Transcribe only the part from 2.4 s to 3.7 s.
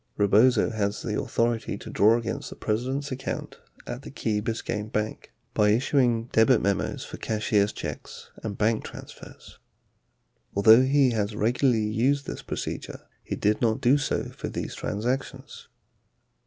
the President's account